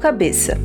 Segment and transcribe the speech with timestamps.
[0.00, 0.56] Cabeça.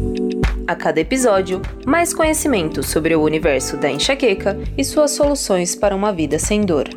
[0.65, 6.13] A cada episódio, mais conhecimento sobre o universo da enxaqueca e suas soluções para uma
[6.13, 6.87] vida sem dor.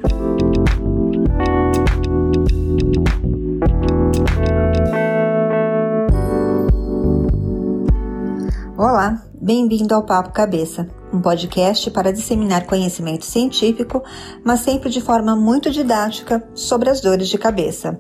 [8.77, 14.01] Olá, bem-vindo ao Papo Cabeça, um podcast para disseminar conhecimento científico,
[14.45, 17.99] mas sempre de forma muito didática sobre as dores de cabeça.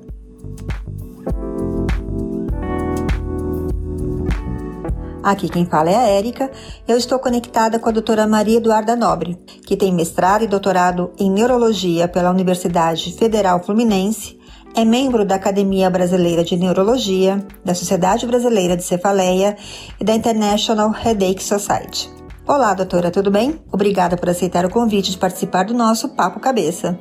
[5.28, 6.50] Aqui quem fala é a Érica.
[6.88, 11.30] Eu estou conectada com a doutora Maria Eduarda Nobre, que tem mestrado e doutorado em
[11.30, 14.41] neurologia pela Universidade Federal Fluminense,
[14.74, 19.54] é membro da Academia Brasileira de Neurologia, da Sociedade Brasileira de Cefaleia
[20.01, 22.09] e da International Headache Society.
[22.46, 23.60] Olá, doutora, tudo bem?
[23.70, 26.98] Obrigada por aceitar o convite de participar do nosso Papo Cabeça.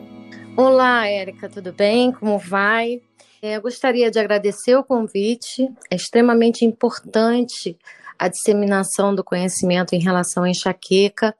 [0.58, 2.12] Olá, Érica, tudo bem?
[2.12, 3.00] Como vai?
[3.41, 5.70] É, eu gostaria de agradecer o convite.
[5.89, 7.78] É extremamente importante
[8.20, 11.36] a disseminação do conhecimento em relação à enxaqueca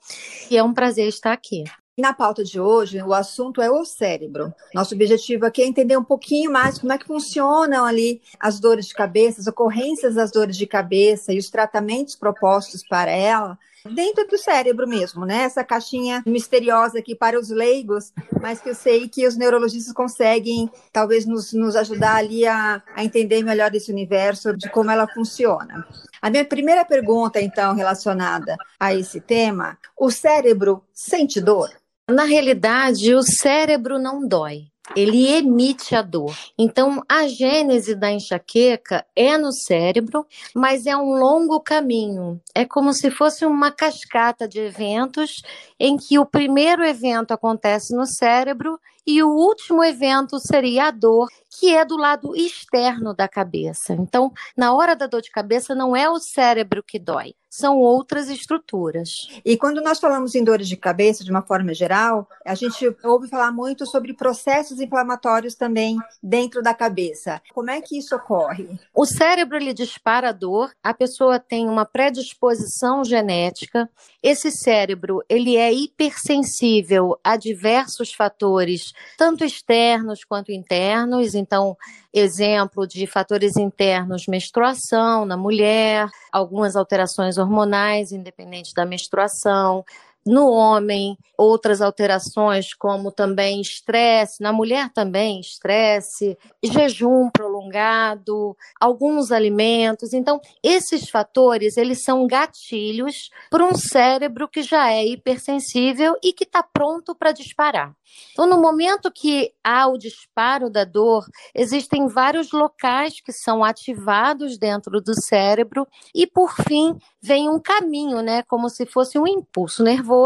[0.50, 1.64] e é um prazer estar aqui.
[1.98, 4.54] Na pauta de hoje, o assunto é o cérebro.
[4.72, 8.86] Nosso objetivo aqui é entender um pouquinho mais como é que funcionam ali as dores
[8.86, 14.28] de cabeça, as ocorrências das dores de cabeça e os tratamentos propostos para ela dentro
[14.28, 15.44] do cérebro mesmo, né?
[15.44, 20.70] Essa caixinha misteriosa aqui para os leigos, mas que eu sei que os neurologistas conseguem
[20.92, 25.86] talvez nos, nos ajudar ali a, a entender melhor esse universo, de como ela funciona.
[26.22, 31.70] A minha primeira pergunta, então, relacionada a esse tema: o cérebro sente dor?
[32.10, 34.68] Na realidade, o cérebro não dói.
[34.96, 36.36] Ele emite a dor.
[36.58, 42.42] Então, a gênese da enxaqueca é no cérebro, mas é um longo caminho.
[42.56, 45.42] É como se fosse uma cascata de eventos
[45.80, 51.30] em que o primeiro evento acontece no cérebro e o último evento seria a dor,
[51.50, 53.94] que é do lado externo da cabeça.
[53.94, 58.30] Então, na hora da dor de cabeça, não é o cérebro que dói, são outras
[58.30, 59.30] estruturas.
[59.44, 63.30] E quando nós falamos em dores de cabeça, de uma forma geral, a gente ouve
[63.30, 67.42] falar muito sobre processos inflamatórios também dentro da cabeça.
[67.54, 68.70] Como é que isso ocorre?
[68.94, 73.90] O cérebro ele dispara a dor, a pessoa tem uma predisposição genética.
[74.22, 81.36] Esse cérebro ele é hipersensível a diversos fatores tanto externos quanto internos.
[81.36, 81.76] Então,
[82.14, 89.84] exemplo de fatores internos, menstruação na mulher, algumas alterações hormonais independente da menstruação,
[90.28, 100.14] no homem, outras alterações, como também estresse, na mulher também, estresse, jejum prolongado, alguns alimentos.
[100.14, 106.44] Então, esses fatores, eles são gatilhos para um cérebro que já é hipersensível e que
[106.44, 107.96] está pronto para disparar.
[108.32, 114.58] Então, no momento que há o disparo da dor, existem vários locais que são ativados
[114.58, 119.84] dentro do cérebro e, por fim, vem um caminho, né, como se fosse um impulso
[119.84, 120.17] nervoso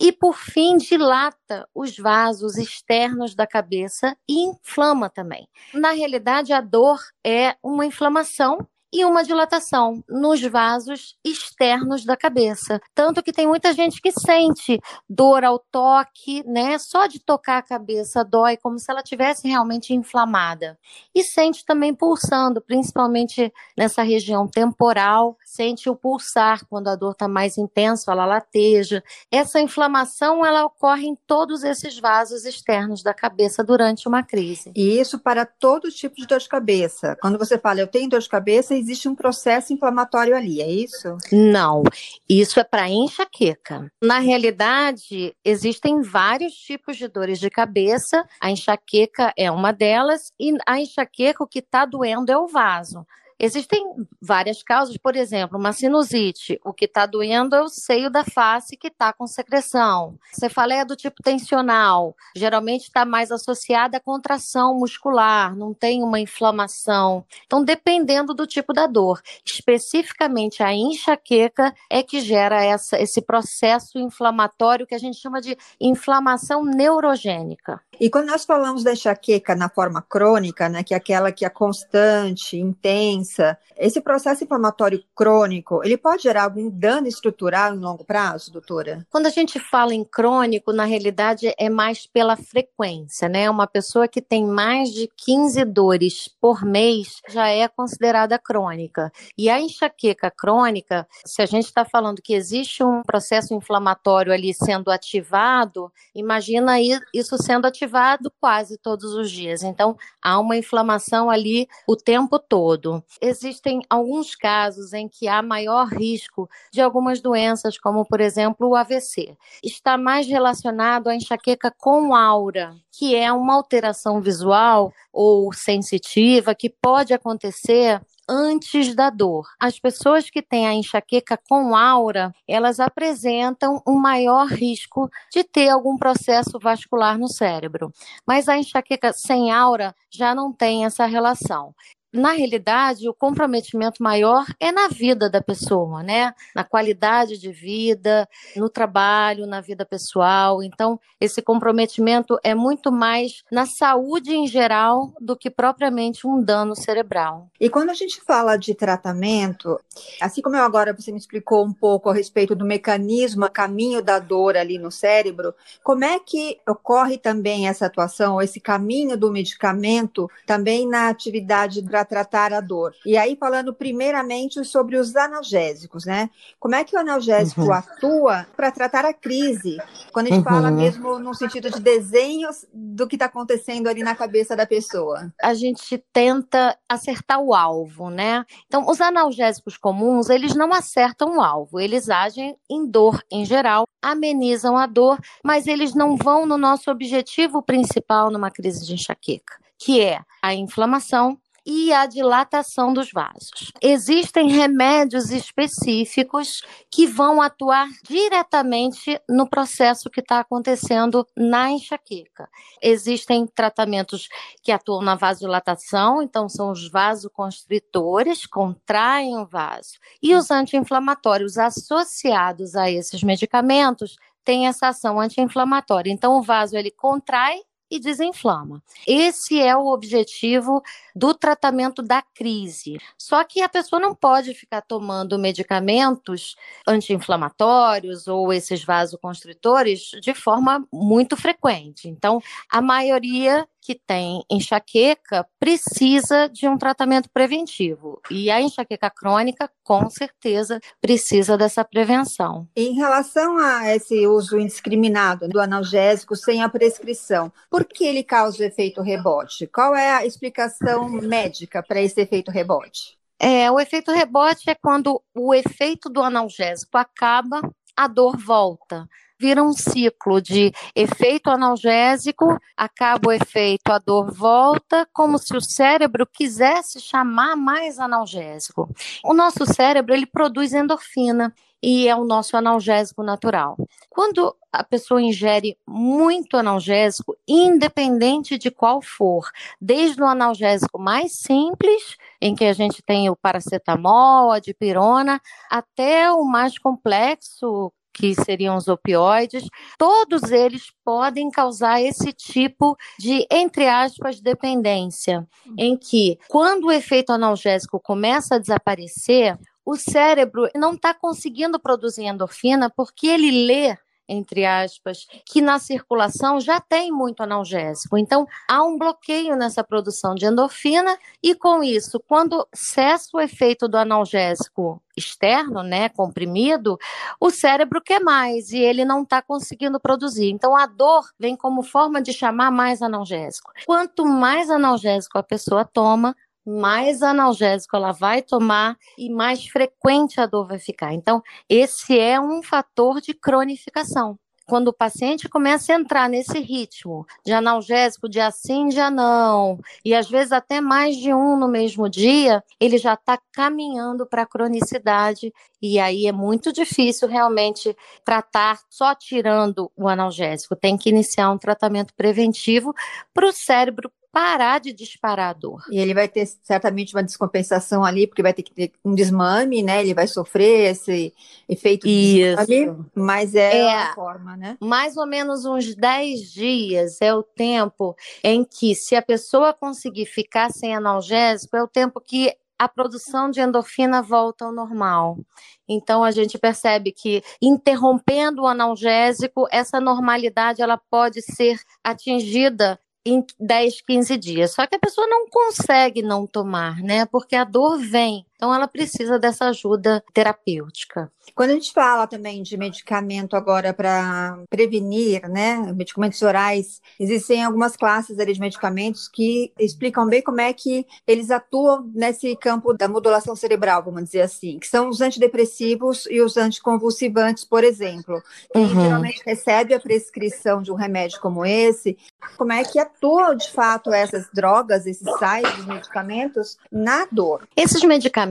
[0.00, 5.48] e, por fim, dilata os vasos externos da cabeça e inflama também.
[5.72, 12.80] Na realidade, a dor é uma inflamação e uma dilatação nos vasos externos da cabeça.
[12.94, 16.78] Tanto que tem muita gente que sente dor ao toque, né?
[16.78, 20.78] Só de tocar a cabeça dói, como se ela tivesse realmente inflamada.
[21.14, 27.28] E sente também pulsando, principalmente nessa região temporal, sente o pulsar quando a dor está
[27.28, 29.02] mais intensa, ela lateja.
[29.30, 34.72] Essa inflamação ela ocorre em todos esses vasos externos da cabeça durante uma crise.
[34.74, 37.16] E isso para todo tipo de dor de cabeça.
[37.20, 41.16] Quando você fala eu tenho dor de cabeça, existe um processo inflamatório ali, é isso?
[41.32, 41.82] Não,
[42.28, 43.90] isso é para enxaqueca.
[44.02, 48.24] Na realidade, existem vários tipos de dores de cabeça.
[48.40, 53.06] A enxaqueca é uma delas e a enxaqueca o que está doendo é o vaso.
[53.42, 53.82] Existem
[54.20, 56.60] várias causas, por exemplo, uma sinusite.
[56.62, 60.18] O que está doendo é o seio da face que está com secreção.
[60.30, 67.24] Cefaleia do tipo tensional, geralmente está mais associada à contração muscular, não tem uma inflamação.
[67.46, 73.98] Então, dependendo do tipo da dor, especificamente a enxaqueca é que gera essa, esse processo
[73.98, 77.80] inflamatório que a gente chama de inflamação neurogênica.
[78.00, 81.50] E quando nós falamos da enxaqueca na forma crônica, né, que é aquela que é
[81.50, 88.50] constante, intensa, esse processo inflamatório crônico, ele pode gerar algum dano estrutural em longo prazo,
[88.50, 89.06] doutora?
[89.10, 93.50] Quando a gente fala em crônico, na realidade é mais pela frequência, né?
[93.50, 99.12] Uma pessoa que tem mais de 15 dores por mês já é considerada crônica.
[99.36, 104.54] E a enxaqueca crônica, se a gente está falando que existe um processo inflamatório ali
[104.54, 106.76] sendo ativado, imagina
[107.12, 109.62] isso sendo ativado ativado quase todos os dias.
[109.62, 113.02] Então, há uma inflamação ali o tempo todo.
[113.20, 118.76] Existem alguns casos em que há maior risco de algumas doenças, como, por exemplo, o
[118.76, 119.36] AVC.
[119.62, 126.70] Está mais relacionado à enxaqueca com aura, que é uma alteração visual ou sensitiva que
[126.70, 128.00] pode acontecer
[128.30, 129.48] antes da dor.
[129.58, 135.68] As pessoas que têm a enxaqueca com aura, elas apresentam um maior risco de ter
[135.68, 137.92] algum processo vascular no cérebro.
[138.24, 141.74] Mas a enxaqueca sem aura já não tem essa relação
[142.12, 146.34] na realidade, o comprometimento maior é na vida da pessoa, né?
[146.54, 150.62] Na qualidade de vida, no trabalho, na vida pessoal.
[150.62, 156.74] Então, esse comprometimento é muito mais na saúde em geral do que propriamente um dano
[156.74, 157.48] cerebral.
[157.60, 159.78] E quando a gente fala de tratamento,
[160.20, 164.18] assim como eu agora você me explicou um pouco a respeito do mecanismo, caminho da
[164.18, 165.54] dor ali no cérebro,
[165.84, 172.04] como é que ocorre também essa atuação, esse caminho do medicamento também na atividade para
[172.04, 172.94] tratar a dor.
[173.04, 176.30] E aí, falando primeiramente sobre os analgésicos, né?
[176.58, 177.72] Como é que o analgésico uhum.
[177.72, 179.76] atua para tratar a crise?
[180.12, 180.44] Quando a gente uhum.
[180.44, 185.32] fala mesmo no sentido de desenhos do que está acontecendo ali na cabeça da pessoa.
[185.40, 188.44] A gente tenta acertar o alvo, né?
[188.66, 193.84] Então, os analgésicos comuns, eles não acertam o alvo, eles agem em dor em geral,
[194.00, 199.54] amenizam a dor, mas eles não vão no nosso objetivo principal numa crise de enxaqueca,
[199.78, 203.72] que é a inflamação e a dilatação dos vasos.
[203.82, 212.48] Existem remédios específicos que vão atuar diretamente no processo que está acontecendo na enxaqueca.
[212.82, 214.28] Existem tratamentos
[214.62, 219.98] que atuam na vasodilatação, então são os vasoconstritores, contraem o vaso.
[220.22, 226.10] E os anti-inflamatórios associados a esses medicamentos têm essa ação anti-inflamatória.
[226.10, 228.82] Então o vaso ele contrai e desinflama.
[229.06, 230.82] Esse é o objetivo
[231.14, 232.98] do tratamento da crise.
[233.18, 236.54] Só que a pessoa não pode ficar tomando medicamentos
[236.86, 242.08] anti-inflamatórios ou esses vasoconstritores de forma muito frequente.
[242.08, 242.40] Então,
[242.70, 248.20] a maioria que tem enxaqueca precisa de um tratamento preventivo.
[248.30, 252.68] E a enxaqueca crônica, com certeza, precisa dessa prevenção.
[252.76, 258.62] Em relação a esse uso indiscriminado do analgésico sem a prescrição, por que ele causa
[258.62, 259.66] o efeito rebote?
[259.66, 263.18] Qual é a explicação médica para esse efeito rebote?
[263.38, 267.62] É, o efeito rebote é quando o efeito do analgésico acaba,
[267.96, 269.08] a dor volta
[269.40, 275.60] vira um ciclo de efeito analgésico, acaba o efeito, a dor volta, como se o
[275.62, 278.88] cérebro quisesse chamar mais analgésico.
[279.24, 283.76] O nosso cérebro, ele produz endorfina e é o nosso analgésico natural.
[284.10, 292.16] Quando a pessoa ingere muito analgésico, independente de qual for, desde o analgésico mais simples,
[292.40, 298.76] em que a gente tem o paracetamol, a dipirona, até o mais complexo, que seriam
[298.76, 299.64] os opioides,
[299.98, 305.46] todos eles podem causar esse tipo de, entre aspas, dependência,
[305.78, 312.24] em que, quando o efeito analgésico começa a desaparecer, o cérebro não está conseguindo produzir
[312.24, 313.96] endorfina porque ele lê
[314.30, 318.16] entre aspas, que na circulação já tem muito analgésico.
[318.16, 323.88] Então, há um bloqueio nessa produção de endorfina e com isso, quando cessa o efeito
[323.88, 326.96] do analgésico externo, né, comprimido,
[327.40, 330.50] o cérebro quer mais e ele não está conseguindo produzir.
[330.50, 333.72] Então, a dor vem como forma de chamar mais analgésico.
[333.84, 340.46] Quanto mais analgésico a pessoa toma, mais analgésico ela vai tomar e mais frequente a
[340.46, 341.12] dor vai ficar.
[341.12, 344.38] Então, esse é um fator de cronificação.
[344.70, 350.14] Quando o paciente começa a entrar nesse ritmo de analgésico, de assim, de não, e
[350.14, 354.46] às vezes até mais de um no mesmo dia, ele já está caminhando para a
[354.46, 355.52] cronicidade,
[355.82, 360.76] e aí é muito difícil realmente tratar só tirando o analgésico.
[360.76, 362.94] Tem que iniciar um tratamento preventivo
[363.34, 365.82] para o cérebro parar de disparar a dor.
[365.90, 369.82] E ele vai ter certamente uma descompensação ali, porque vai ter que ter um desmame,
[369.82, 370.00] né?
[370.00, 371.34] Ele vai sofrer esse
[371.68, 374.76] efeito desmame, mas é, é a forma, né?
[374.80, 380.26] Mais ou menos uns 10 dias é o tempo em que, se a pessoa conseguir
[380.26, 385.38] ficar sem analgésico, é o tempo que a produção de endorfina volta ao normal.
[385.86, 393.44] Então a gente percebe que interrompendo o analgésico, essa normalidade ela pode ser atingida em
[393.58, 394.72] 10, 15 dias.
[394.74, 397.26] Só que a pessoa não consegue não tomar, né?
[397.26, 398.46] Porque a dor vem.
[398.60, 401.32] Então, ela precisa dessa ajuda terapêutica.
[401.54, 407.96] Quando a gente fala também de medicamento agora para prevenir, né, medicamentos orais, existem algumas
[407.96, 413.08] classes ali de medicamentos que explicam bem como é que eles atuam nesse campo da
[413.08, 418.42] modulação cerebral, vamos dizer assim, que são os antidepressivos e os anticonvulsivantes, por exemplo.
[418.74, 419.00] Quem uhum.
[419.00, 422.18] geralmente recebe a prescrição de um remédio como esse,
[422.58, 427.66] como é que atuam de fato essas drogas, esses sais, os medicamentos na dor?
[427.74, 428.49] Esses medicamentos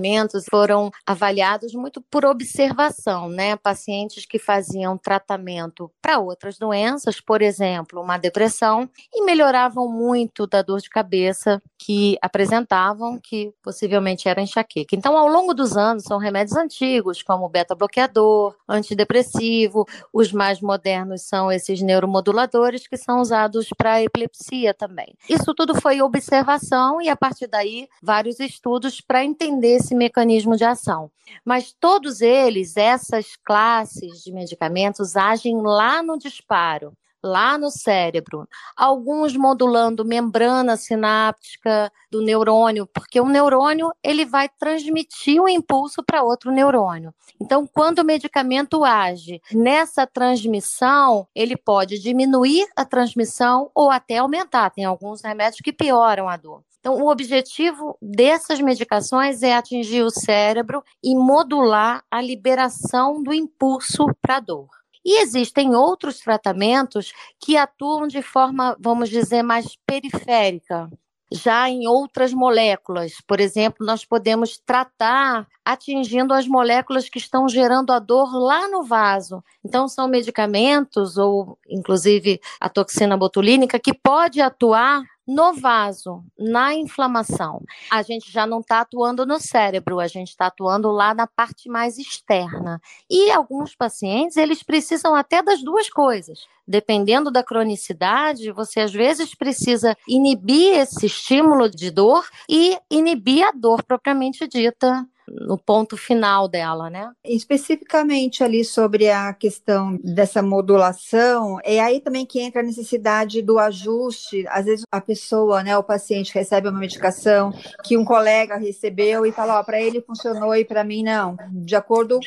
[0.50, 3.56] foram avaliados muito por observação, né?
[3.56, 10.62] Pacientes que faziam tratamento para outras doenças, por exemplo, uma depressão, e melhoravam muito da
[10.62, 14.96] dor de cabeça que apresentavam, que possivelmente era enxaqueca.
[14.96, 21.52] Então, ao longo dos anos, são remédios antigos, como beta-bloqueador, antidepressivo, os mais modernos são
[21.52, 25.16] esses neuromoduladores que são usados para epilepsia também.
[25.30, 30.64] Isso tudo foi observação e, a partir daí, vários estudos para entender esse mecanismo de
[30.64, 31.12] ação.
[31.44, 39.36] Mas todos eles, essas classes de medicamentos, agem lá no disparo lá no cérebro, alguns
[39.36, 46.24] modulando membrana sináptica do neurônio, porque o neurônio ele vai transmitir o um impulso para
[46.24, 47.14] outro neurônio.
[47.38, 54.70] Então, quando o medicamento age nessa transmissão, ele pode diminuir a transmissão ou até aumentar.
[54.70, 56.64] Tem alguns remédios que pioram a dor.
[56.80, 64.06] Então, o objetivo dessas medicações é atingir o cérebro e modular a liberação do impulso
[64.22, 64.70] para a dor.
[65.06, 70.90] E existem outros tratamentos que atuam de forma, vamos dizer, mais periférica,
[71.32, 73.14] já em outras moléculas.
[73.28, 78.84] Por exemplo, nós podemos tratar atingindo as moléculas que estão gerando a dor lá no
[78.84, 79.44] vaso.
[79.64, 87.62] Então, são medicamentos, ou inclusive a toxina botulínica, que pode atuar no vaso, na inflamação,
[87.92, 91.70] a gente já não está atuando no cérebro, a gente está atuando lá na parte
[91.70, 92.82] mais externa.
[93.08, 96.48] E alguns pacientes, eles precisam até das duas coisas.
[96.68, 103.52] Dependendo da cronicidade, você às vezes precisa inibir esse estímulo de dor e inibir a
[103.52, 107.12] dor propriamente dita no ponto final dela, né?
[107.24, 113.60] Especificamente ali sobre a questão dessa modulação, é aí também que entra a necessidade do
[113.60, 114.46] ajuste.
[114.50, 117.52] Às vezes a pessoa, né, o paciente recebe uma medicação
[117.84, 121.38] que um colega recebeu e fala, ó, para ele funcionou e para mim não.
[121.52, 122.20] De acordo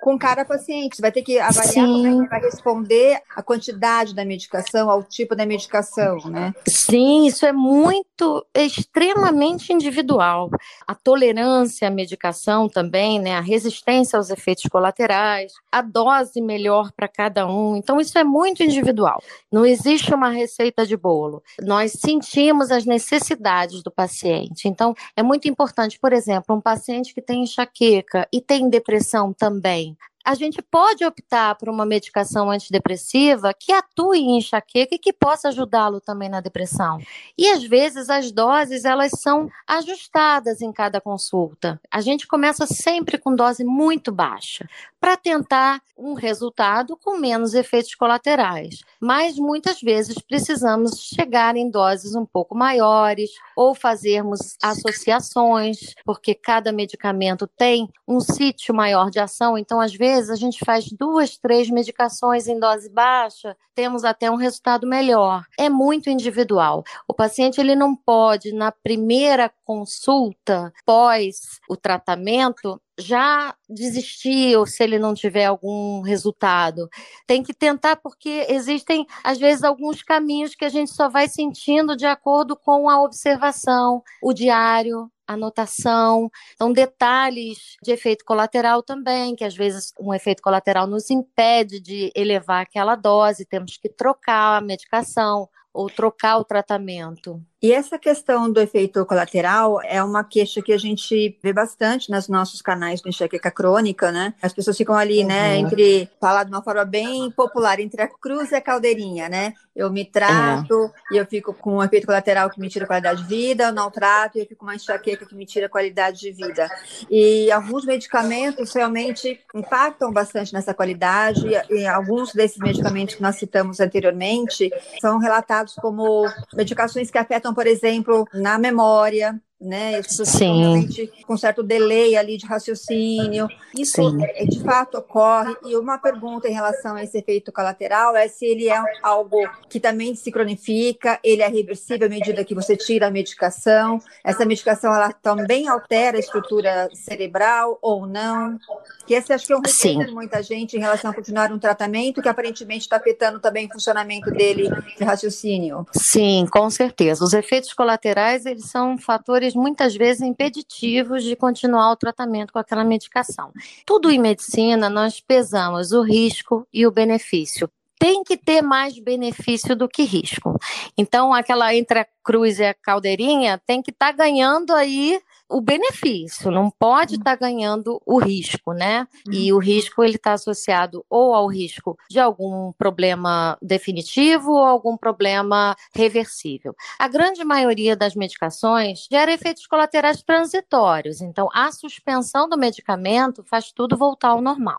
[0.00, 2.02] com cada paciente, você vai ter que avaliar Sim.
[2.02, 6.54] como é que vai responder a quantidade da medicação, ao tipo da medicação, né?
[6.66, 10.50] Sim, isso é muito, extremamente individual.
[10.86, 17.08] A tolerância à medicação também, né, a resistência aos efeitos colaterais, a dose melhor para
[17.08, 17.76] cada um.
[17.76, 19.22] Então, isso é muito individual.
[19.50, 21.42] Não existe uma receita de bolo.
[21.60, 24.68] Nós sentimos as necessidades do paciente.
[24.68, 29.96] Então, é muito importante, por exemplo, um paciente que tem enxaqueca e tem depressão também
[30.24, 35.48] a gente pode optar por uma medicação antidepressiva que atue em enxaqueca e que possa
[35.48, 36.98] ajudá-lo também na depressão.
[37.36, 41.80] E às vezes as doses elas são ajustadas em cada consulta.
[41.90, 44.68] A gente começa sempre com dose muito baixa
[45.00, 48.80] para tentar um resultado com menos efeitos colaterais.
[49.00, 56.72] Mas muitas vezes precisamos chegar em doses um pouco maiores ou fazermos associações, porque cada
[56.72, 61.70] medicamento tem um sítio maior de ação, então às vezes a gente faz duas, três
[61.70, 65.44] medicações em dose baixa, temos até um resultado melhor.
[65.58, 66.84] É muito individual.
[67.08, 74.82] O paciente ele não pode na primeira consulta pós o tratamento já desistir ou se
[74.82, 76.88] ele não tiver algum resultado.
[77.26, 81.96] Tem que tentar porque existem às vezes alguns caminhos que a gente só vai sentindo
[81.96, 89.44] de acordo com a observação, o diário, anotação, então detalhes de efeito colateral também, que
[89.44, 94.60] às vezes um efeito colateral nos impede de elevar aquela dose, temos que trocar a
[94.60, 97.40] medicação ou trocar o tratamento.
[97.62, 102.26] E essa questão do efeito colateral é uma queixa que a gente vê bastante nos
[102.26, 104.32] nossos canais do enxaqueca crônica, né?
[104.40, 105.48] As pessoas ficam ali, né, uhum.
[105.48, 109.52] né, entre, falar de uma forma bem popular, entre a cruz e a caldeirinha, né?
[109.76, 111.14] Eu me trato é.
[111.14, 113.90] e eu fico com um efeito colateral que me tira qualidade de vida, eu não
[113.90, 116.68] trato e eu fico com uma enxaqueca que me tira qualidade de vida.
[117.10, 123.36] E alguns medicamentos realmente impactam bastante nessa qualidade e, e alguns desses medicamentos que nós
[123.36, 130.00] citamos anteriormente são relatados como medicações que afetam por exemplo, na memória, né?
[130.34, 133.46] Realmente com certo delay ali de raciocínio.
[133.76, 134.00] Isso
[134.34, 135.54] é, de fato ocorre.
[135.66, 139.36] E uma pergunta em relação a esse efeito colateral é se ele é algo
[139.68, 144.00] que também se cronifica, ele é reversível à medida que você tira a medicação.
[144.24, 148.58] Essa medicação ela também altera a estrutura cerebral ou não?
[149.06, 151.58] Que esse acho que é um receio de muita gente em relação a continuar um
[151.58, 155.86] tratamento que aparentemente está afetando também o funcionamento dele de raciocínio.
[155.92, 157.24] Sim, com certeza.
[157.24, 162.84] Os efeitos colaterais eles são fatores muitas vezes impeditivos de continuar o tratamento com aquela
[162.84, 163.52] medicação.
[163.86, 169.76] Tudo em medicina nós pesamos o risco e o benefício tem que ter mais benefício
[169.76, 170.58] do que risco.
[170.96, 175.60] Então, aquela entre a cruz e a caldeirinha tem que estar tá ganhando aí o
[175.60, 177.36] benefício, não pode estar uhum.
[177.38, 179.06] tá ganhando o risco, né?
[179.30, 179.58] E uhum.
[179.58, 185.76] o risco ele está associado ou ao risco de algum problema definitivo ou algum problema
[185.94, 186.74] reversível.
[186.98, 193.72] A grande maioria das medicações gera efeitos colaterais transitórios, então a suspensão do medicamento faz
[193.72, 194.78] tudo voltar ao normal.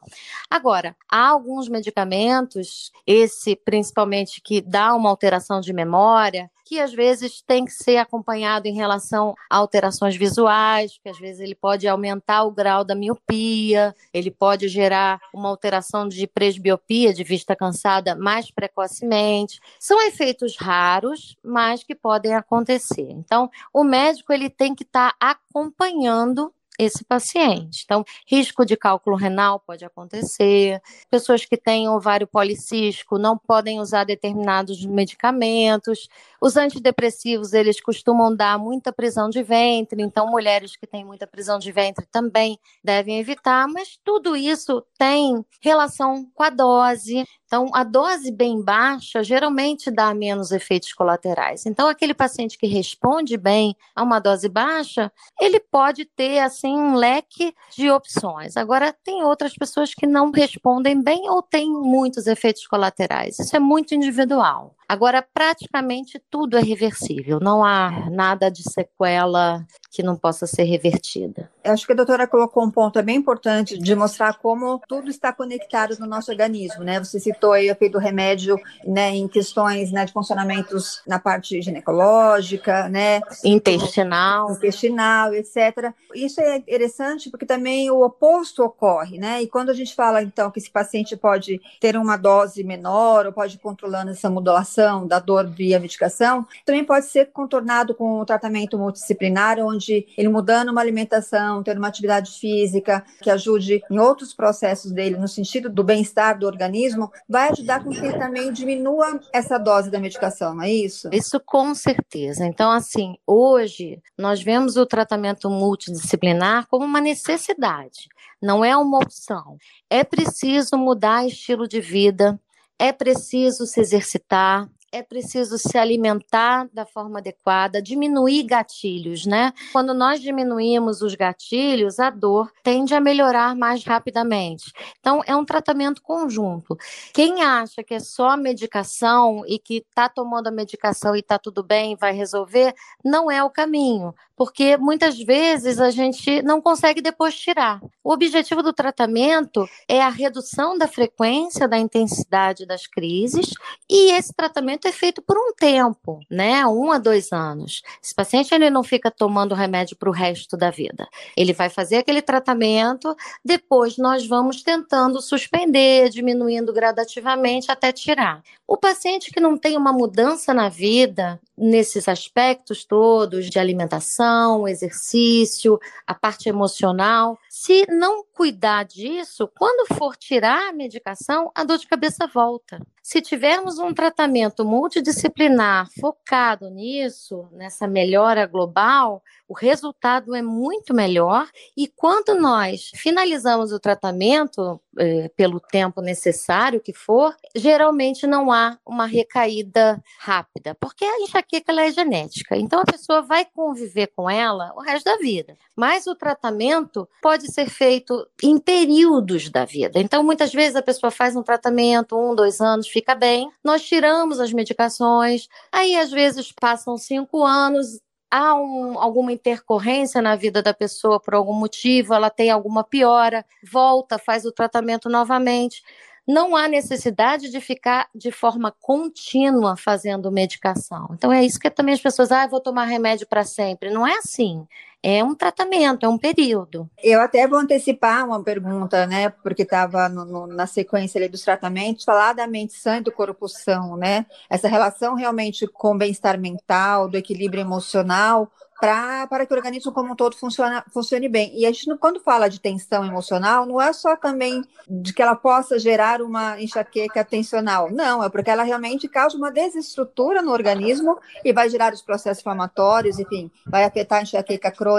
[0.49, 7.41] Agora, há alguns medicamentos, esse principalmente que dá uma alteração de memória, que às vezes
[7.41, 12.45] tem que ser acompanhado em relação a alterações visuais, porque às vezes ele pode aumentar
[12.45, 18.49] o grau da miopia, ele pode gerar uma alteração de presbiopia, de vista cansada, mais
[18.51, 19.59] precocemente.
[19.77, 23.09] São efeitos raros, mas que podem acontecer.
[23.09, 27.83] Então, o médico ele tem que estar tá acompanhando esse paciente.
[27.85, 34.03] Então, risco de cálculo renal pode acontecer, pessoas que têm ovário policístico não podem usar
[34.03, 36.09] determinados medicamentos.
[36.41, 41.59] Os antidepressivos, eles costumam dar muita prisão de ventre, então mulheres que têm muita prisão
[41.59, 47.25] de ventre também devem evitar, mas tudo isso tem relação com a dose.
[47.45, 51.65] Então, a dose bem baixa geralmente dá menos efeitos colaterais.
[51.65, 56.95] Então, aquele paciente que responde bem a uma dose baixa, ele pode ter assim um
[56.95, 58.57] leque de opções.
[58.57, 63.39] Agora, tem outras pessoas que não respondem bem ou têm muitos efeitos colaterais.
[63.39, 64.75] Isso é muito individual.
[64.91, 71.49] Agora, praticamente tudo é reversível, não há nada de sequela que não possa ser revertida.
[71.63, 75.31] Eu acho que a doutora colocou um ponto bem importante de mostrar como tudo está
[75.31, 76.99] conectado no nosso organismo, né?
[76.99, 81.61] Você citou aí o efeito do remédio, né, em questões né, de funcionamentos na parte
[81.61, 83.21] ginecológica, né?
[83.45, 84.51] Intestinal.
[84.51, 85.93] Intestinal, etc.
[86.13, 89.41] Isso é interessante porque também o oposto ocorre, né?
[89.41, 93.31] E quando a gente fala, então, que esse paciente pode ter uma dose menor ou
[93.31, 98.25] pode ir controlando essa modulação da dor via medicação, também pode ser contornado com o
[98.25, 104.33] tratamento multidisciplinar, onde ele mudando uma alimentação, tendo uma atividade física que ajude em outros
[104.33, 109.19] processos dele, no sentido do bem-estar do organismo, vai ajudar com que ele também diminua
[109.33, 111.09] essa dose da medicação, não é isso?
[111.11, 112.45] Isso com certeza.
[112.45, 118.07] Então, assim, hoje nós vemos o tratamento multidisciplinar como uma necessidade,
[118.41, 119.57] não é uma opção.
[119.89, 122.39] É preciso mudar estilo de vida,
[122.81, 129.53] é preciso se exercitar, é preciso se alimentar da forma adequada, diminuir gatilhos, né?
[129.71, 134.73] Quando nós diminuímos os gatilhos, a dor tende a melhorar mais rapidamente.
[134.99, 136.75] Então, é um tratamento conjunto.
[137.13, 141.61] Quem acha que é só medicação e que está tomando a medicação e está tudo
[141.61, 142.73] bem, vai resolver,
[143.05, 144.11] não é o caminho
[144.41, 147.79] porque muitas vezes a gente não consegue depois tirar.
[148.03, 153.51] O objetivo do tratamento é a redução da frequência, da intensidade das crises,
[153.87, 156.65] e esse tratamento é feito por um tempo, né?
[156.65, 157.83] Um a dois anos.
[158.03, 161.07] Esse paciente ele não fica tomando remédio para o resto da vida.
[161.37, 168.41] Ele vai fazer aquele tratamento, depois nós vamos tentando suspender, diminuindo gradativamente até tirar.
[168.67, 175.79] O paciente que não tem uma mudança na vida, nesses aspectos todos de alimentação, exercício,
[176.07, 181.87] a parte emocional, se não cuidar disso, quando for tirar a medicação, a dor de
[181.87, 182.79] cabeça volta.
[183.03, 191.45] Se tivermos um tratamento multidisciplinar focado nisso, nessa melhora global, o resultado é muito melhor.
[191.75, 198.77] E quando nós finalizamos o tratamento, eh, pelo tempo necessário que for, geralmente não há
[198.85, 202.55] uma recaída rápida, porque a enxaqueca ela é genética.
[202.55, 205.57] Então a pessoa vai conviver com ela o resto da vida.
[205.75, 209.99] Mas o tratamento pode ser feito em períodos da vida.
[209.99, 214.39] Então, muitas vezes a pessoa faz um tratamento, um, dois anos, fica bem, nós tiramos
[214.39, 217.99] as medicações, aí às vezes passam cinco anos,
[218.29, 223.45] há um, alguma intercorrência na vida da pessoa por algum motivo, ela tem alguma piora,
[223.71, 225.81] volta, faz o tratamento novamente.
[226.27, 231.09] não há necessidade de ficar de forma contínua fazendo medicação.
[231.13, 233.89] Então é isso que também as pessoas, ah, vou tomar remédio para sempre.
[233.89, 234.65] Não é assim.
[235.03, 236.87] É um tratamento, é um período.
[237.01, 239.29] Eu até vou antecipar uma pergunta, né?
[239.29, 243.97] Porque estava na sequência ali dos tratamentos, falar da mente sã e do corpo são,
[243.97, 244.27] né?
[244.49, 250.13] Essa relação realmente com o bem-estar mental, do equilíbrio emocional, para que o organismo como
[250.13, 251.51] um todo funcione, funcione bem.
[251.55, 255.35] E a gente, quando fala de tensão emocional, não é só também de que ela
[255.35, 257.91] possa gerar uma enxaqueca tensional.
[257.91, 262.39] Não, é porque ela realmente causa uma desestrutura no organismo e vai gerar os processos
[262.39, 264.90] inflamatórios, enfim, vai afetar a enxaqueca crônica,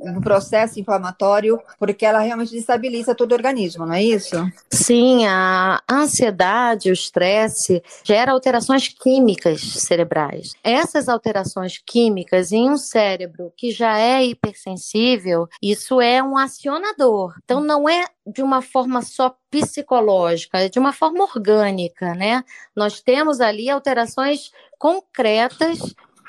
[0.00, 4.36] o processo inflamatório, porque ela realmente destabiliza todo o organismo, não é isso?
[4.70, 10.52] Sim, a ansiedade, o estresse gera alterações químicas cerebrais.
[10.64, 17.34] Essas alterações químicas em um cérebro cérebro que já é hipersensível, isso é um acionador.
[17.44, 22.44] Então, não é de uma forma só psicológica, é de uma forma orgânica, né?
[22.74, 25.78] Nós temos ali alterações concretas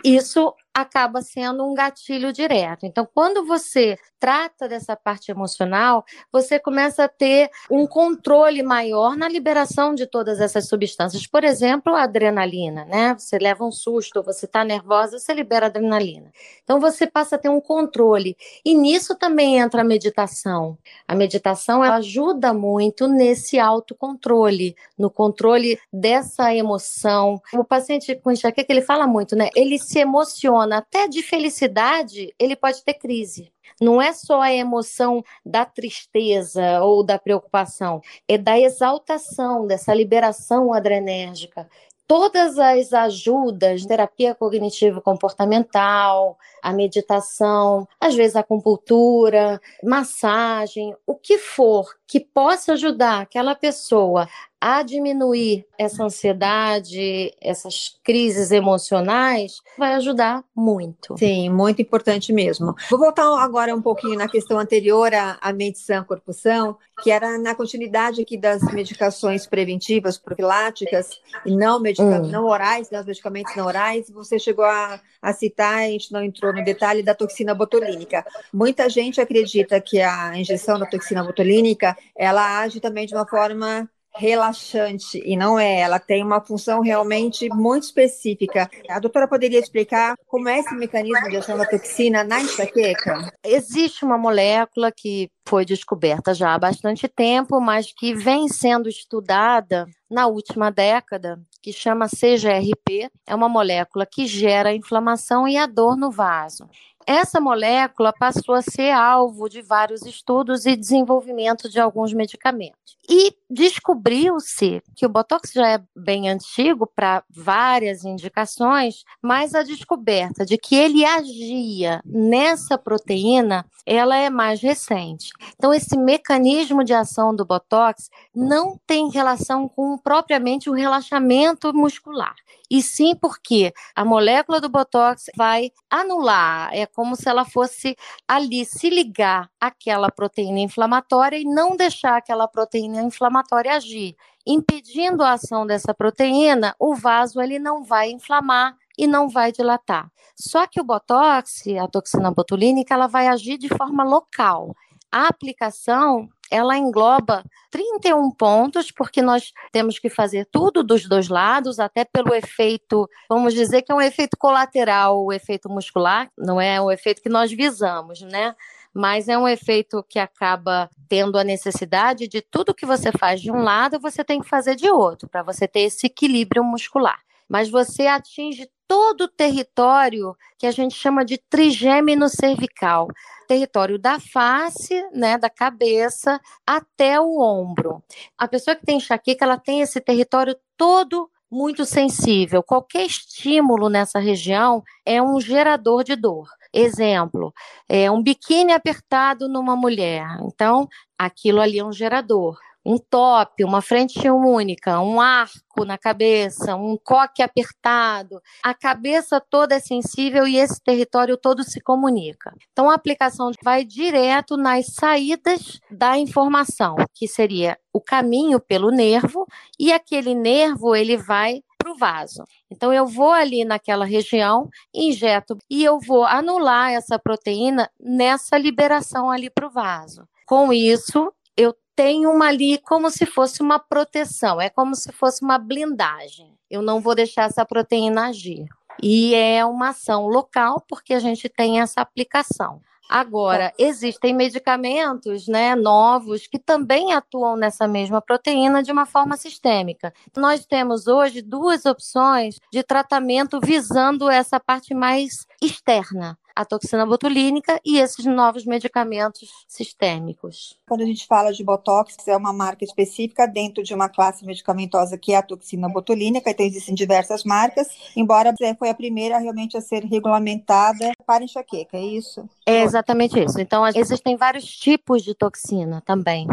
[0.04, 2.86] isso acaba sendo um gatilho direto.
[2.86, 9.28] Então, quando você trata dessa parte emocional, você começa a ter um controle maior na
[9.28, 11.28] liberação de todas essas substâncias.
[11.28, 13.16] Por exemplo, a adrenalina, né?
[13.18, 16.32] Você leva um susto, você está nervosa, você libera adrenalina.
[16.64, 18.38] Então, você passa a ter um controle.
[18.64, 20.78] E nisso também entra a meditação.
[21.08, 27.42] A meditação ajuda muito nesse autocontrole, no controle dessa emoção.
[27.54, 29.50] O paciente com enxaqueca, ele fala muito, né?
[29.56, 33.52] Ele se emociona até de felicidade, ele pode ter crise.
[33.80, 40.74] Não é só a emoção da tristeza ou da preocupação, é da exaltação, dessa liberação
[40.74, 41.68] adrenérgica
[42.12, 51.38] todas as ajudas, terapia cognitivo comportamental, a meditação, às vezes a acupuntura, massagem, o que
[51.38, 54.28] for que possa ajudar aquela pessoa
[54.60, 61.18] a diminuir essa ansiedade, essas crises emocionais, vai ajudar muito.
[61.18, 62.76] Sim, muito importante mesmo.
[62.88, 67.56] Vou voltar agora um pouquinho na questão anterior à, à medição corpusão, que era na
[67.56, 72.28] continuidade aqui das medicações preventivas, profiláticas, e não, medica hum.
[72.28, 74.12] não orais, né, os medicamentos não orais.
[74.12, 78.24] Você chegou a, a citar, a gente não entrou no detalhe da toxina botulínica.
[78.54, 83.90] Muita gente acredita que a injeção da toxina botulínica ela age também de uma forma
[84.14, 88.70] relaxante e não é, ela tem uma função realmente muito específica.
[88.90, 93.32] A doutora poderia explicar como é esse mecanismo de ação da toxina na enxaqueca?
[93.44, 99.86] Existe uma molécula que foi descoberta já há bastante tempo, mas que vem sendo estudada
[100.10, 105.96] na última década, que chama CGRP, é uma molécula que gera inflamação e a dor
[105.96, 106.68] no vaso.
[107.06, 112.98] Essa molécula passou a ser alvo de vários estudos e desenvolvimento de alguns medicamentos.
[113.10, 120.46] E descobriu-se que o Botox já é bem antigo para várias indicações, mas a descoberta
[120.46, 125.30] de que ele agia nessa proteína, ela é mais recente.
[125.56, 132.36] Então esse mecanismo de ação do Botox não tem relação com propriamente o relaxamento muscular
[132.72, 137.96] e sim porque a molécula do Botox vai anular, é como se ela fosse
[138.28, 144.16] ali se ligar àquela proteína inflamatória e não deixar aquela proteína inflamatória agir.
[144.46, 150.12] Impedindo a ação dessa proteína, o vaso ele não vai inflamar e não vai dilatar.
[150.36, 154.76] Só que o Botox, a toxina botulínica, ela vai agir de forma local.
[155.12, 161.80] A aplicação ela engloba 31 pontos, porque nós temos que fazer tudo dos dois lados,
[161.80, 166.82] até pelo efeito, vamos dizer que é um efeito colateral, o efeito muscular, não é
[166.82, 168.54] o efeito que nós visamos, né?
[168.94, 173.50] Mas é um efeito que acaba tendo a necessidade de tudo que você faz de
[173.50, 177.20] um lado, você tem que fazer de outro, para você ter esse equilíbrio muscular.
[177.48, 183.08] Mas você atinge todo o território que a gente chama de trigêmino cervical,
[183.48, 188.04] território da face, né, da cabeça até o ombro.
[188.38, 192.62] A pessoa que tem enxaqueca, ela tem esse território todo muito sensível.
[192.62, 196.50] Qualquer estímulo nessa região é um gerador de dor.
[196.74, 197.54] Exemplo,
[197.88, 200.26] é um biquíni apertado numa mulher.
[200.42, 200.86] Então,
[201.18, 206.98] aquilo ali é um gerador um top, uma frente única, um arco na cabeça, um
[206.98, 208.42] coque apertado.
[208.64, 212.54] A cabeça toda é sensível e esse território todo se comunica.
[212.72, 219.46] Então a aplicação vai direto nas saídas da informação, que seria o caminho pelo nervo
[219.80, 222.44] e aquele nervo ele vai para o vaso.
[222.70, 229.30] Então eu vou ali naquela região, injeto e eu vou anular essa proteína nessa liberação
[229.30, 230.28] ali para o vaso.
[230.46, 235.44] Com isso, eu tem uma ali como se fosse uma proteção, é como se fosse
[235.44, 236.52] uma blindagem.
[236.68, 238.66] Eu não vou deixar essa proteína agir.
[239.04, 242.82] E é uma ação local, porque a gente tem essa aplicação.
[243.08, 250.12] Agora, existem medicamentos né, novos que também atuam nessa mesma proteína de uma forma sistêmica.
[250.36, 257.80] Nós temos hoje duas opções de tratamento visando essa parte mais externa a toxina botulínica
[257.86, 260.78] e esses novos medicamentos sistêmicos.
[260.88, 265.18] Quando a gente fala de Botox, é uma marca específica dentro de uma classe medicamentosa
[265.18, 269.82] que é a toxina botulínica, então existem diversas marcas, embora foi a primeira realmente a
[269.82, 272.48] ser regulamentada para enxaqueca, é isso?
[272.66, 273.60] É exatamente isso.
[273.60, 276.48] Então, existem vários tipos de toxina também.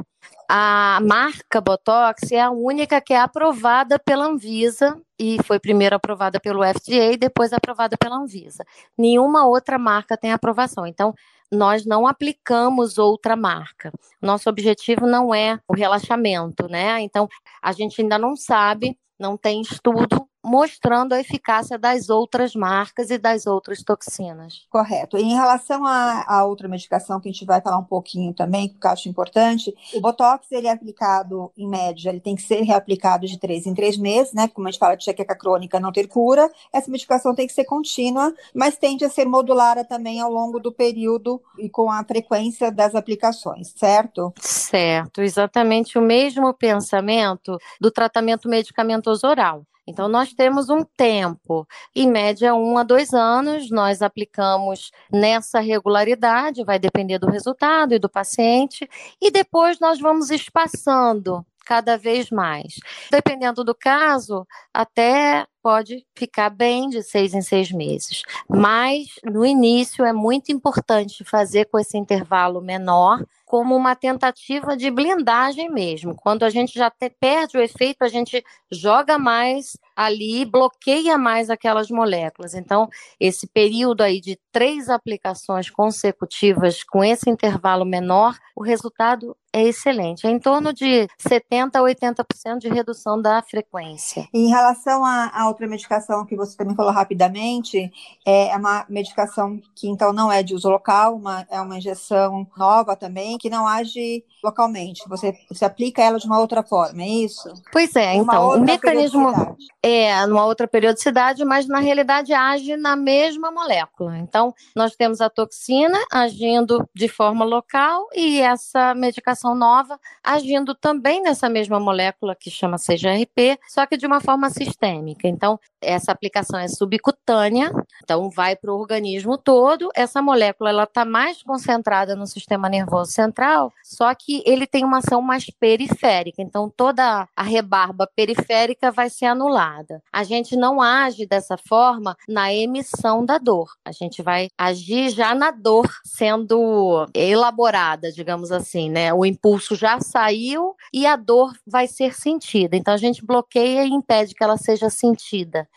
[0.50, 6.40] A marca Botox é a única que é aprovada pela Anvisa e foi primeiro aprovada
[6.40, 8.64] pelo FDA e depois aprovada pela Anvisa.
[8.96, 10.86] Nenhuma outra marca tem aprovação.
[10.86, 11.14] Então,
[11.52, 13.92] nós não aplicamos outra marca.
[14.22, 17.00] Nosso objetivo não é o relaxamento, né?
[17.02, 17.28] Então,
[17.62, 23.18] a gente ainda não sabe, não tem estudo mostrando a eficácia das outras marcas e
[23.18, 24.66] das outras toxinas.
[24.70, 25.18] Correto.
[25.18, 28.86] E em relação à, outra medicação, que a gente vai falar um pouquinho também, que
[28.86, 33.26] eu acho importante, o Botox, ele é aplicado, em média, ele tem que ser reaplicado
[33.26, 34.48] de três em três meses, né?
[34.48, 37.64] Como a gente fala de jaqueca crônica não ter cura, essa medicação tem que ser
[37.64, 42.70] contínua, mas tende a ser modulada também ao longo do período e com a frequência
[42.70, 44.32] das aplicações, certo?
[44.40, 49.64] Certo, exatamente o mesmo pensamento do tratamento medicamentoso oral.
[49.88, 56.62] Então, nós temos um tempo, em média, um a dois anos, nós aplicamos nessa regularidade,
[56.62, 58.86] vai depender do resultado e do paciente,
[59.18, 62.74] e depois nós vamos espaçando cada vez mais.
[63.10, 68.22] Dependendo do caso, até pode ficar bem de seis em seis meses.
[68.48, 74.90] Mas no início é muito importante fazer com esse intervalo menor, como uma tentativa de
[74.90, 76.14] blindagem mesmo.
[76.14, 81.50] Quando a gente já te, perde o efeito, a gente joga mais ali, bloqueia mais
[81.50, 82.54] aquelas moléculas.
[82.54, 89.62] Então, esse período aí de três aplicações consecutivas com esse intervalo menor, o resultado é
[89.62, 90.26] excelente.
[90.26, 94.28] É em torno de 70% a 80% de redução da frequência.
[94.32, 95.26] Em relação à
[95.58, 97.90] outra medicação que você também falou rapidamente,
[98.24, 102.94] é uma medicação que então não é de uso local, uma, é uma injeção nova
[102.94, 105.02] também, que não age localmente.
[105.08, 107.52] Você, você aplica ela de uma outra forma, é isso?
[107.72, 112.94] Pois é, uma então, o mecanismo é numa outra periodicidade, mas na realidade age na
[112.94, 114.16] mesma molécula.
[114.18, 121.22] Então, nós temos a toxina agindo de forma local e essa medicação nova agindo também
[121.22, 125.26] nessa mesma molécula que chama CGRP, só que de uma forma sistêmica.
[125.26, 125.47] Então,
[125.80, 127.70] essa aplicação é subcutânea,
[128.02, 129.90] então vai para o organismo todo.
[129.94, 134.98] Essa molécula ela está mais concentrada no sistema nervoso central, só que ele tem uma
[134.98, 136.42] ação mais periférica.
[136.42, 140.02] Então, toda a rebarba periférica vai ser anulada.
[140.12, 143.68] A gente não age dessa forma na emissão da dor.
[143.84, 149.12] A gente vai agir já na dor sendo elaborada, digamos assim, né?
[149.12, 152.76] O impulso já saiu e a dor vai ser sentida.
[152.76, 155.27] Então, a gente bloqueia e impede que ela seja sentida.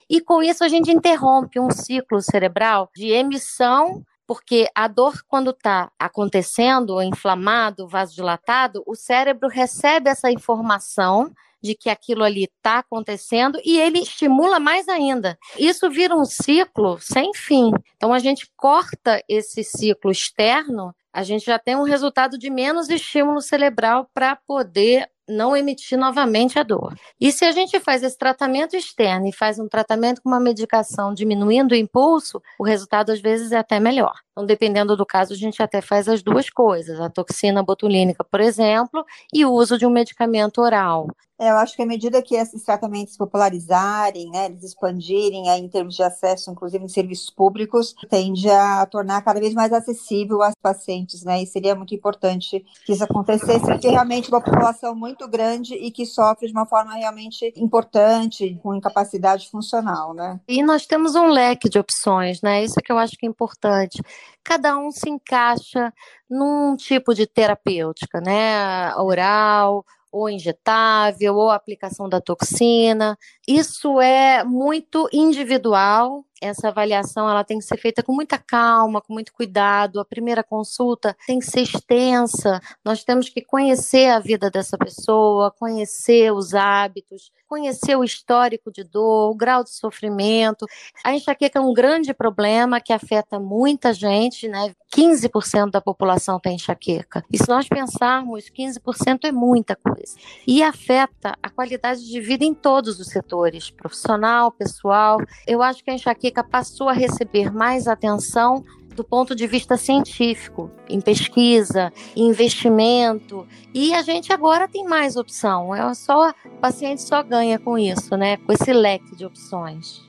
[0.09, 5.49] E com isso, a gente interrompe um ciclo cerebral de emissão porque a dor, quando
[5.49, 13.59] está acontecendo, inflamado, vasodilatado, o cérebro recebe essa informação de que aquilo ali está acontecendo
[13.63, 15.37] e ele estimula mais ainda.
[15.59, 17.71] Isso vira um ciclo sem fim.
[17.97, 22.89] Então a gente corta esse ciclo externo, a gente já tem um resultado de menos
[22.89, 26.93] estímulo cerebral para poder não emitir novamente a dor.
[27.19, 31.13] E se a gente faz esse tratamento externo e faz um tratamento com uma medicação
[31.13, 34.13] diminuindo o impulso, o resultado às vezes é até melhor.
[34.31, 38.39] Então, dependendo do caso, a gente até faz as duas coisas, a toxina botulínica, por
[38.39, 41.07] exemplo, e o uso de um medicamento oral.
[41.41, 45.67] É, eu acho que à medida que esses tratamentos popularizarem, né, eles expandirem aí, em
[45.67, 50.53] termos de acesso, inclusive em serviços públicos, tende a tornar cada vez mais acessível aos
[50.61, 51.41] pacientes, né?
[51.41, 56.05] E seria muito importante que isso acontecesse, porque realmente uma população muito grande e que
[56.05, 60.39] sofre de uma forma realmente importante, com incapacidade funcional, né?
[60.47, 62.63] E nós temos um leque de opções, né?
[62.63, 63.99] Isso é que eu acho que é importante
[64.43, 65.93] cada um se encaixa
[66.29, 68.93] num tipo de terapêutica, né?
[68.95, 73.17] Oral, ou injetável, ou aplicação da toxina.
[73.47, 79.13] Isso é muito individual essa avaliação ela tem que ser feita com muita calma, com
[79.13, 79.99] muito cuidado.
[79.99, 82.59] A primeira consulta tem que ser extensa.
[82.83, 88.81] Nós temos que conhecer a vida dessa pessoa, conhecer os hábitos, conhecer o histórico de
[88.81, 90.65] dor, o grau de sofrimento.
[91.03, 94.73] A enxaqueca é um grande problema que afeta muita gente, né?
[94.95, 97.23] 15% da população tem enxaqueca.
[97.31, 100.15] E se nós pensarmos, 15% é muita coisa.
[100.47, 105.17] E afeta a qualidade de vida em todos os setores, profissional, pessoal.
[105.45, 108.63] Eu acho que a enxaqueca passou a receber mais atenção
[108.95, 113.47] do ponto de vista científico, em pesquisa, em investimento.
[113.73, 115.73] E a gente agora tem mais opção.
[115.73, 118.37] É só o paciente só ganha com isso, né?
[118.37, 120.01] Com esse leque de opções.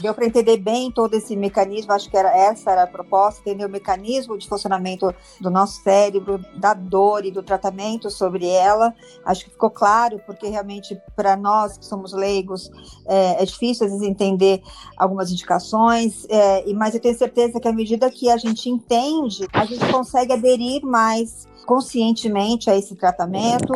[0.00, 3.66] Deu para entender bem todo esse mecanismo, acho que era essa era a proposta, entender
[3.66, 8.94] o mecanismo de funcionamento do nosso cérebro, da dor e do tratamento sobre ela.
[9.24, 12.70] Acho que ficou claro, porque realmente para nós que somos leigos
[13.06, 14.62] é, é, difícil às vezes entender
[14.96, 19.64] algumas indicações, é, mas eu tenho certeza que à medida que a gente entende, a
[19.64, 23.72] gente consegue aderir mais conscientemente a esse tratamento.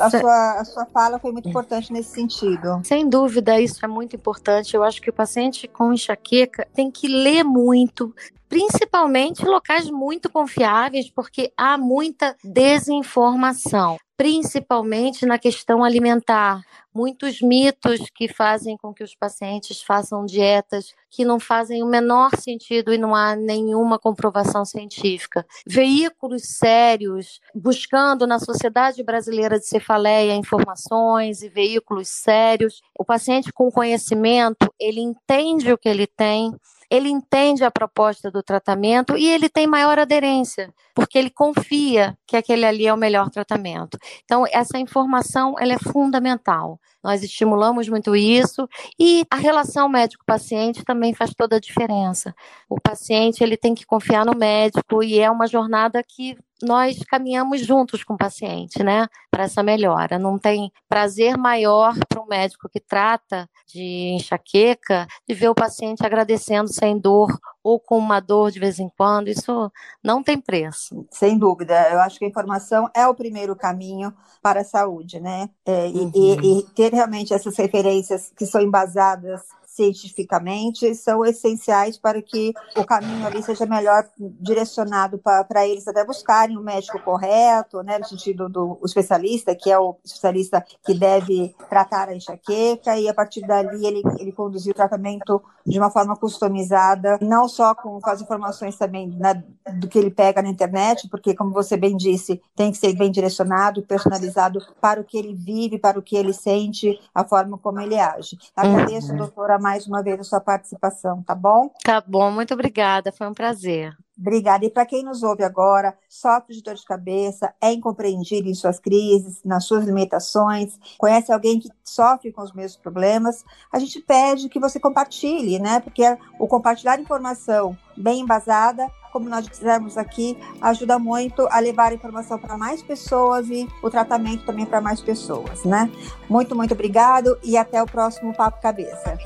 [0.00, 2.80] a, sua, a sua fala foi muito importante nesse sentido.
[2.84, 4.74] Sem dúvida, isso é muito importante.
[4.74, 8.14] Eu acho que o paciente com enxaqueca tem que ler muito,
[8.48, 16.60] principalmente locais muito confiáveis, porque há muita desinformação, principalmente na questão alimentar.
[16.92, 22.34] Muitos mitos que fazem com que os pacientes façam dietas que não fazem o menor
[22.36, 25.46] sentido e não há nenhuma comprovação científica.
[25.64, 32.82] Veículos sérios buscando na Sociedade Brasileira de Cefaleia informações e veículos sérios.
[32.98, 36.52] O paciente com conhecimento, ele entende o que ele tem,
[36.90, 42.36] ele entende a proposta do tratamento e ele tem maior aderência, porque ele confia que
[42.36, 43.98] aquele ali é o melhor tratamento.
[44.24, 46.80] Então, essa informação ela é fundamental.
[47.02, 52.34] Nós estimulamos muito isso e a relação médico-paciente também faz toda a diferença.
[52.68, 57.60] O paciente ele tem que confiar no médico e é uma jornada que nós caminhamos
[57.60, 60.18] juntos com o paciente, né, para essa melhora.
[60.18, 66.04] Não tem prazer maior para um médico que trata de enxaqueca de ver o paciente
[66.04, 67.28] agradecendo sem dor
[67.62, 69.28] ou com uma dor de vez em quando.
[69.28, 69.70] Isso
[70.02, 71.06] não tem preço.
[71.10, 71.74] Sem dúvida.
[71.90, 75.50] Eu acho que a informação é o primeiro caminho para a saúde, né?
[75.66, 76.10] É, uhum.
[76.14, 79.42] e, e ter realmente essas referências que são embasadas
[79.78, 86.56] cientificamente são essenciais para que o caminho ali seja melhor direcionado para eles até buscarem
[86.56, 92.08] o médico correto, né, no sentido do especialista, que é o especialista que deve tratar
[92.08, 97.18] a enxaqueca, e a partir dali ele, ele conduzir o tratamento de uma forma customizada,
[97.20, 101.34] não só com, com as informações também né, do que ele pega na internet, porque,
[101.34, 105.78] como você bem disse, tem que ser bem direcionado, personalizado para o que ele vive,
[105.78, 108.38] para o que ele sente, a forma como ele age.
[108.56, 109.18] Agradeço, uhum.
[109.18, 111.70] doutora mais uma vez a sua participação, tá bom?
[111.84, 113.94] Tá bom, muito obrigada, foi um prazer.
[114.18, 114.64] Obrigada.
[114.64, 118.80] E para quem nos ouve agora, sofre de dor de cabeça, é incompreendido em suas
[118.80, 124.48] crises, nas suas limitações, conhece alguém que sofre com os mesmos problemas, a gente pede
[124.48, 125.80] que você compartilhe, né?
[125.80, 126.02] Porque
[126.38, 132.38] o compartilhar informação bem embasada, como nós dizemos aqui, ajuda muito a levar a informação
[132.38, 135.90] para mais pessoas e o tratamento também para mais pessoas, né?
[136.28, 139.18] Muito, muito obrigado e até o próximo Papo Cabeça.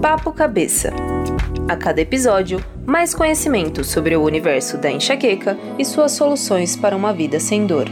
[0.00, 0.92] Papo Cabeça.
[1.68, 7.12] A cada episódio, mais conhecimento sobre o universo da enxaqueca e suas soluções para uma
[7.12, 7.86] vida sem dor.